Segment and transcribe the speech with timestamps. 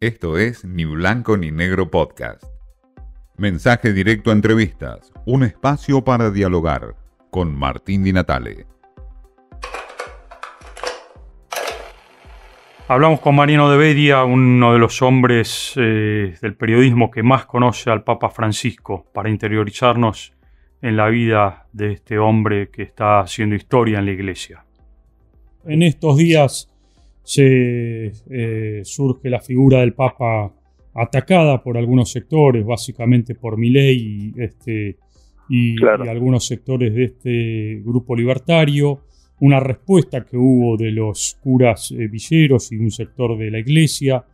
[0.00, 2.44] Esto es Ni Blanco ni Negro Podcast.
[3.36, 6.94] Mensaje directo a entrevistas, un espacio para dialogar
[7.30, 8.66] con Martín Di Natale.
[12.86, 17.90] Hablamos con Mariano de Bedia, uno de los hombres eh, del periodismo que más conoce
[17.90, 20.32] al Papa Francisco, para interiorizarnos
[20.80, 24.64] en la vida de este hombre que está haciendo historia en la iglesia.
[25.64, 26.70] En estos días
[27.28, 30.50] se eh, surge la figura del Papa
[30.94, 34.96] atacada por algunos sectores, básicamente por Milei este,
[35.50, 39.02] y, y algunos sectores de este grupo libertario
[39.40, 44.24] una respuesta que hubo de los curas eh, villeros y un sector de la iglesia.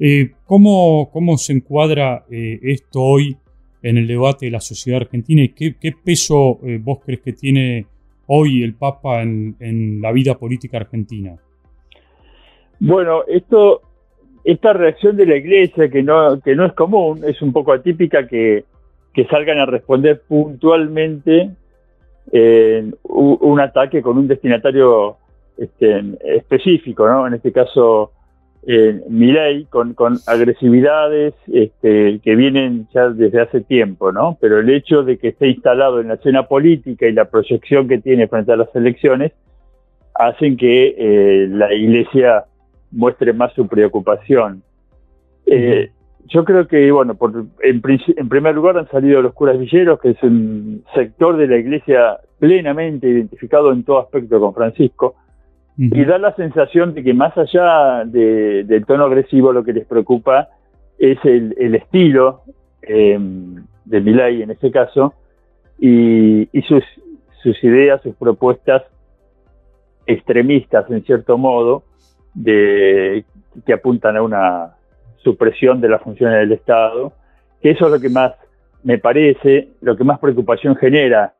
[0.00, 3.36] Eh, ¿cómo, ¿cómo, se encuadra esto hoy
[3.80, 7.86] en el debate de la sociedad argentina y qué, qué peso vos crees que tiene
[8.26, 11.38] hoy el Papa en, en, la vida política argentina?
[12.80, 13.82] Bueno, esto,
[14.42, 18.26] esta reacción de la iglesia que no, que no es común, es un poco atípica
[18.26, 18.64] que,
[19.12, 21.50] que salgan a responder puntualmente
[22.32, 25.18] eh, un ataque con un destinatario
[25.58, 27.26] este, específico, ¿no?
[27.26, 28.12] En este caso,
[28.66, 34.38] eh, Milei, con, con agresividades este, que vienen ya desde hace tiempo, ¿no?
[34.40, 37.98] Pero el hecho de que esté instalado en la escena política y la proyección que
[37.98, 39.32] tiene frente a las elecciones
[40.14, 42.44] hacen que eh, la Iglesia
[42.90, 44.62] muestre más su preocupación.
[45.46, 45.90] Eh,
[46.26, 47.82] yo creo que, bueno, por, en,
[48.16, 52.18] en, primer lugar han salido los curas villeros, que es un sector de la iglesia
[52.38, 55.14] plenamente identificado en todo aspecto con Francisco,
[55.76, 55.96] uh -huh.
[55.96, 59.86] y da la sensación de que más allá de, del tono agresivo, lo que les
[59.86, 60.48] preocupa
[60.98, 62.42] es el, el estilo
[62.82, 63.18] eh,
[63.84, 65.14] de Milay en este caso,
[65.78, 66.84] y, y sus,
[67.42, 68.82] sus ideas, sus propuestas
[70.06, 71.84] extremistas, en cierto modo,
[72.34, 73.24] de,
[73.66, 74.76] que apuntan a una
[75.18, 77.12] supresión de las funciones del Estado,
[77.60, 78.34] que eso es lo que más
[78.82, 81.34] me parece, lo que más preocupación genera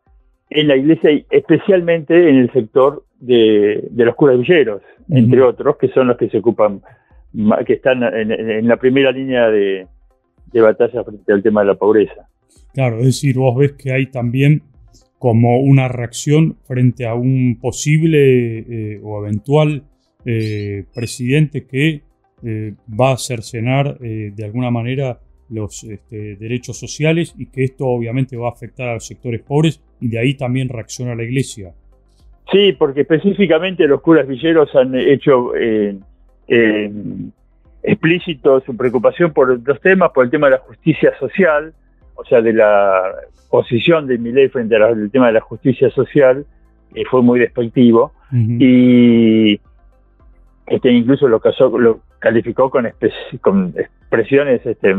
[0.51, 5.19] en la iglesia y especialmente en el sector de, de los curas villeros, uh -huh.
[5.19, 6.83] entre otros, que son los que se ocupan,
[7.67, 9.87] que están en, en la primera línea de,
[10.53, 12.29] de, batalla frente al tema de la pobreza.
[12.75, 14.63] Claro, es decir, vos ves que hay también
[15.19, 19.85] como una reacción frente a un posible eh, o eventual
[20.25, 22.03] eh, presidente que
[22.43, 27.87] eh, va a cercenar eh, de alguna manera los este, derechos sociales y que esto
[27.87, 31.73] obviamente va a afectar a los sectores pobres y de ahí también reacciona la iglesia.
[32.53, 35.53] Sí, porque específicamente los curas villeros han hecho
[37.83, 41.73] explícito su preocupación por dos temas, por el tema de la justicia social,
[42.15, 43.03] o sea, de la
[43.51, 46.45] posición de Milei frente al tema de la justicia social,
[46.95, 48.57] que fue muy despectivo, uh -huh.
[48.61, 49.61] y
[50.71, 52.89] este, incluso lo, casó, lo calificó con,
[53.41, 54.95] con expresiones, este,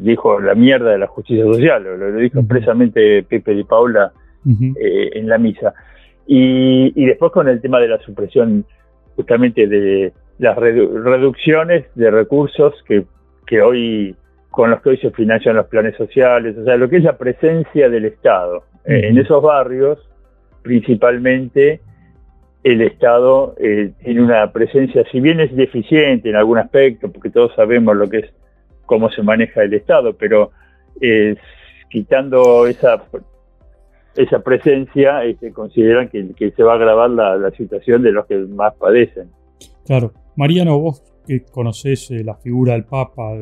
[0.00, 4.12] dijo la mierda de la justicia social, lo, lo dijo expresamente Pepe Di Paula
[4.44, 4.76] uh -huh.
[4.78, 5.72] eh, en la misa.
[6.26, 8.64] Y, y, después con el tema de la supresión
[9.16, 13.04] justamente de las redu reducciones de recursos que,
[13.46, 14.14] que hoy
[14.50, 17.16] con los que hoy se financian los planes sociales, o sea, lo que es la
[17.16, 19.08] presencia del Estado -huh.
[19.08, 19.98] en esos barrios,
[20.62, 21.80] principalmente
[22.64, 27.54] el Estado eh, tiene una presencia, si bien es deficiente en algún aspecto, porque todos
[27.54, 28.32] sabemos lo que es
[28.86, 30.50] cómo se maneja el Estado, pero
[31.00, 31.36] eh,
[31.90, 33.04] quitando esa
[34.16, 38.24] esa presencia, este, consideran que, que, se va a agravar la, la, situación de los
[38.26, 39.28] que más padecen.
[39.84, 40.12] Claro.
[40.36, 43.32] Mariano, vos que conocés eh, la figura del Papa,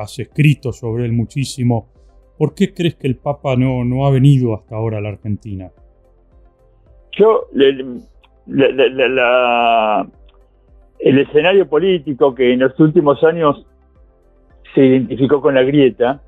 [0.00, 1.92] has escrito sobre él muchísimo,
[2.36, 5.70] ¿por qué crees que el Papa no, no ha venido hasta ahora a la Argentina?
[7.12, 8.02] Yo, le,
[8.46, 10.06] la, la, la,
[10.98, 13.66] el escenario político que en los últimos años
[14.74, 16.20] se identificó con la grieta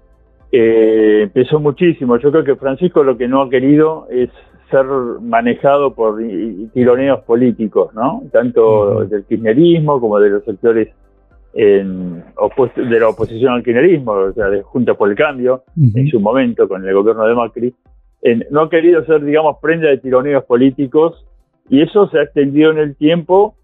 [0.53, 2.19] eh, empezó muchísimo.
[2.19, 4.31] Yo creo que Francisco lo que no ha querido es
[4.71, 4.87] ser
[5.21, 6.19] manejado por
[6.73, 8.23] tironeos políticos, ¿no?
[8.33, 10.89] Tanto del kirchnerismo como de los sectores
[11.55, 16.01] en, de la oposición al kirchnerismo, o sea, de Junta por el Cambio, uh -huh.
[16.01, 17.75] en su momento con el gobierno de Macri.
[18.23, 21.25] En, no ha querido ser, digamos, prenda de tironeos políticos
[21.69, 23.55] y eso se ha extendido en el tiempo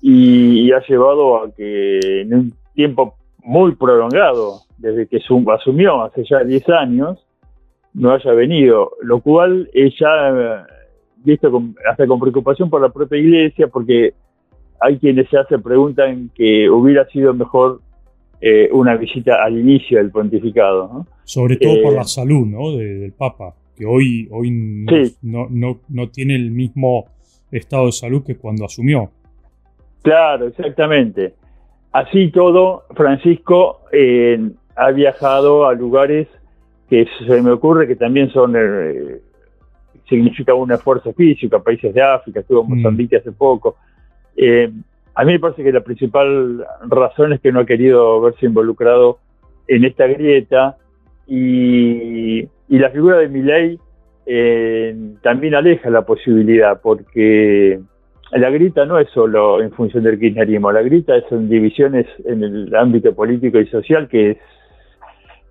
[0.00, 6.24] y, y ha llevado a que en un tiempo muy prolongado, desde que asumió hace
[6.24, 7.26] ya 10 años,
[7.94, 10.66] no haya venido, lo cual es ya
[11.24, 14.14] visto con, hasta con preocupación por la propia iglesia, porque
[14.80, 17.80] hay quienes ya se preguntan que hubiera sido mejor
[18.40, 20.90] eh, una visita al inicio del pontificado.
[20.92, 21.06] ¿no?
[21.24, 22.72] Sobre todo eh, por la salud ¿no?
[22.72, 25.16] De, del Papa, que hoy, hoy sí.
[25.22, 27.06] no, no, no tiene el mismo
[27.50, 29.10] estado de salud que cuando asumió.
[30.02, 31.34] Claro, exactamente.
[31.92, 36.28] así todo, Francisco eh, ha viajado a lugares
[36.88, 39.20] que se me ocurre que también son, eh,
[40.08, 42.76] significa un esfuerzo físico, países de África, estuvo en mm.
[42.76, 43.76] Mozambique hace poco.
[44.36, 44.72] Eh,
[45.14, 49.18] a mí me parece que la principal razón es que no ha querido verse involucrado
[49.68, 50.76] en esta grieta
[51.26, 53.78] y, la figura de Milei
[54.32, 57.80] eh, también aleja la posibilidad porque
[58.30, 62.74] la grita no es solo en función del kirchnerismo, la grita son divisiones en el
[62.76, 64.38] ámbito político y social que es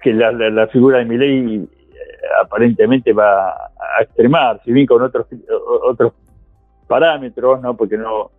[0.02, 1.68] que la, figura de Milei eh,
[2.42, 5.28] aparentemente va a extremar, si bien con otros
[5.84, 6.14] otros
[6.88, 8.32] parámetros, no, porque no,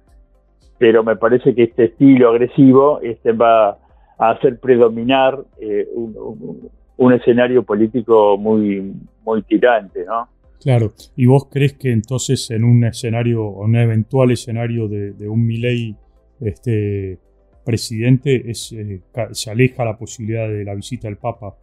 [0.78, 3.76] pero me parece que este estilo agresivo este va
[4.18, 8.94] a hacer predominar eh, un, escenario político muy
[9.30, 10.28] muy tirante, ¿no?
[10.62, 15.46] Claro, ¿y vos crees que entonces en un escenario, o un eventual escenario de, un
[15.46, 15.96] Milei
[16.40, 17.18] este,
[17.64, 19.00] presidente, es, eh,
[19.32, 21.54] se aleja la posibilidad de la visita del Papa?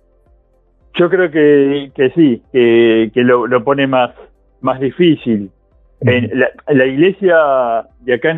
[0.96, 4.16] Yo creo que, sí, que, lo, pone más,
[4.62, 5.52] más difícil.
[6.02, 6.32] En
[6.68, 8.36] la, iglesia de acá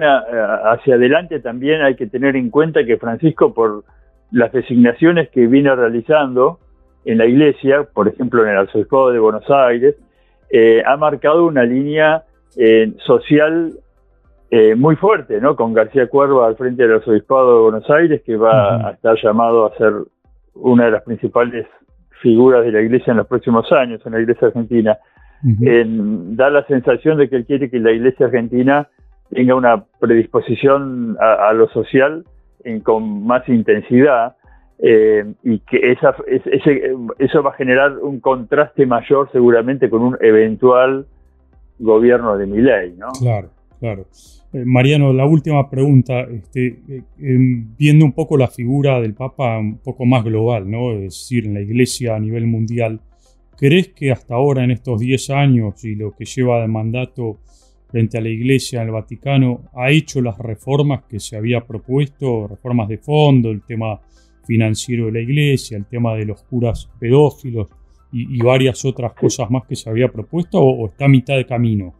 [0.71, 3.85] hacia adelante también hay que tener en cuenta que Francisco, por
[4.31, 6.59] las designaciones que viene realizando
[7.05, 9.95] en la iglesia, por ejemplo en el Arzobispado de Buenos Aires,
[10.49, 12.23] eh, ha marcado una línea
[12.57, 13.73] eh, social
[14.51, 15.55] eh, muy fuerte, ¿no?
[15.55, 19.65] Con García Cuerva al frente del Arzobispado de Buenos Aires, que va a estar llamado
[19.65, 19.93] a ser
[20.55, 21.67] una de las principales
[22.21, 24.97] figuras de la Iglesia en los próximos años, en la Iglesia Argentina.
[25.41, 28.89] da la sensación de que él quiere que la Iglesia Argentina
[29.29, 32.25] tenga una predisposición a, lo social
[32.83, 34.35] con más intensidad
[34.81, 41.05] eh, y que eso va a generar un contraste mayor seguramente con un eventual
[41.79, 43.07] gobierno de Milei, ¿no?
[43.19, 43.49] Claro,
[43.79, 44.05] claro.
[44.53, 49.59] Eh, Mariano, la última pregunta, este, eh, em, viendo un poco la figura del Papa
[49.59, 50.93] un poco más global, ¿no?
[50.93, 53.01] es decir, en la Iglesia a nivel mundial,
[53.57, 57.39] ¿crees que hasta ahora, en estos 10 años y lo que lleva de mandato
[57.89, 62.47] frente a la Iglesia en el Vaticano, ha hecho las reformas que se había propuesto,
[62.47, 63.99] reformas de fondo, el tema
[64.49, 67.67] financiero de la iglesia, el tema de los curas pedófilos
[68.11, 71.93] y, varias otras cosas más que se había propuesto o, está a mitad de camino?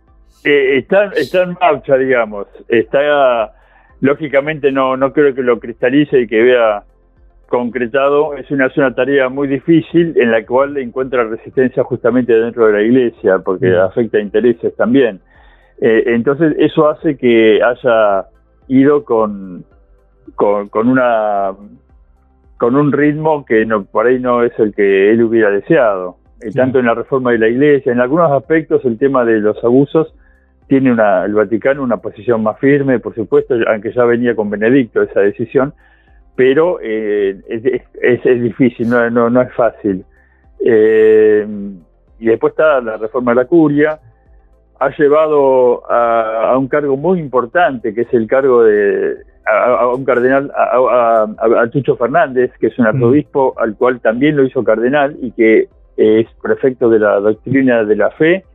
[0.43, 2.47] Eh, está, está en marcha, digamos.
[2.67, 3.53] Está,
[4.01, 6.83] lógicamente no, no creo que lo cristalice y que vea
[7.47, 8.33] concretado.
[8.35, 12.81] Es una, una tarea muy difícil en la cual encuentra resistencia justamente dentro de la
[12.81, 13.79] iglesia, porque mm.
[13.81, 15.19] afecta intereses también.
[15.81, 18.25] Eh, entonces eso hace que haya
[18.67, 19.63] ido con,
[20.33, 21.53] con, con una
[22.59, 26.17] con un ritmo que no, por ahí no es el que él hubiera deseado.
[26.41, 29.61] Eh, tanto en la reforma de la iglesia, en algunos aspectos el tema de los
[29.63, 30.13] abusos
[30.67, 35.01] tiene una, el Vaticano una posición más firme, por supuesto, aunque ya venía con Benedicto
[35.01, 35.73] esa decisión,
[36.35, 40.03] pero eh, es, es, difícil, no, no, no es fácil.
[40.63, 41.47] Eh,
[42.19, 43.99] y después está la reforma de la curia,
[44.79, 49.15] ha llevado a, a, un cargo muy importante, que es el cargo de
[49.49, 51.27] a, un cardenal, a,
[51.71, 52.87] Chucho Fernández, que es un mm.
[52.87, 55.67] arzobispo al cual también lo hizo cardenal y que
[55.97, 58.45] es prefecto de la doctrina de la fe,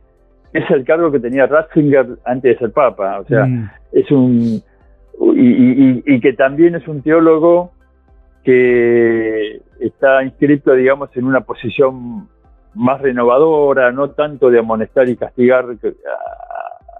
[0.53, 3.69] es el cargo que tenía Ratzinger antes de ser papa, o sea, mm.
[3.91, 4.61] es un...
[5.37, 7.71] Y, que también es un teólogo
[8.43, 12.27] que está inscrito, digamos, en una posición
[12.73, 15.65] más renovadora, no tanto de amonestar y castigar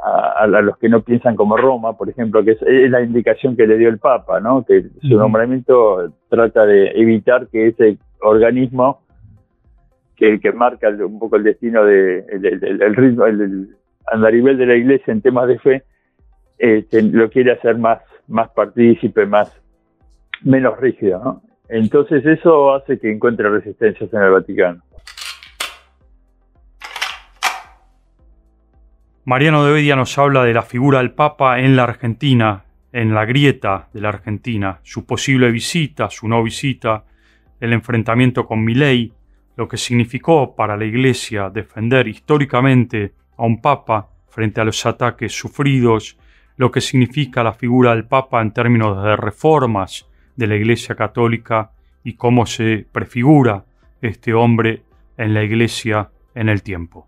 [0.06, 3.78] a, los que no piensan como Roma, por ejemplo, que es, la indicación que le
[3.78, 4.64] dio el Papa, ¿no?
[4.64, 9.02] que su nombramiento trata de evitar que ese organismo
[10.16, 13.76] que, que marca un poco el destino de el, ritmo, el,
[14.08, 15.84] andarivel de la Iglesia en temas de fe,
[16.58, 19.52] este, lo quiere hacer más más partícipe, más
[20.42, 21.42] menos rígido, ¿no?
[21.68, 24.82] Entonces eso hace que encuentre resistencias en el Vaticano.
[29.28, 33.26] Mariano de Bedia nos habla de la figura del Papa en la Argentina, en la
[33.26, 37.06] grieta de la Argentina, su posible visita, su no visita,
[37.60, 39.12] el enfrentamiento con Milei,
[39.58, 45.32] lo que significó para la Iglesia defender históricamente a un Papa frente a los ataques
[45.36, 46.20] sufridos,
[46.58, 51.72] lo que significa la figura del Papa en términos de reformas de la Iglesia Católica
[52.04, 53.66] y cómo se prefigura
[54.04, 54.84] este hombre
[55.18, 57.08] en la Iglesia en el tiempo.